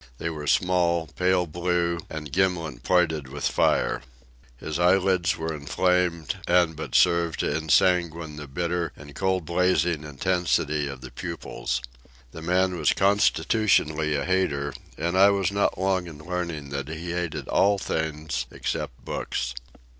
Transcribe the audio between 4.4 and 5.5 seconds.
His eyelids